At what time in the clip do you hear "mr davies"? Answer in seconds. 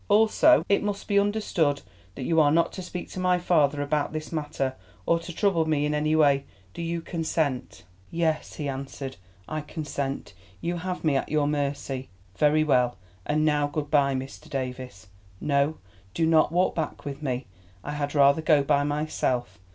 13.67-15.05